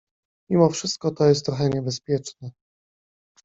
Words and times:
—Mimo 0.49 0.69
wszystko 0.69 1.11
to 1.11 1.25
jest 1.25 1.45
trochę 1.45 1.69
niebezpieczne. 1.69 2.51